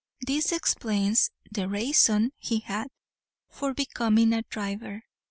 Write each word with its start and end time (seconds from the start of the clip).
This 0.25 0.51
explains 0.51 1.29
"the 1.51 1.69
rayson 1.69 2.31
he 2.39 2.61
had" 2.61 2.87
for 3.51 3.71
becoming 3.75 4.31
driver. 4.49 5.03